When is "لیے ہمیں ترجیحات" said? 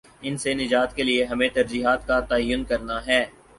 1.03-2.07